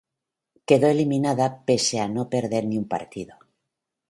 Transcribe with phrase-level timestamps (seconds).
[0.67, 3.35] Quedó eliminada pese a no perder ni un partido.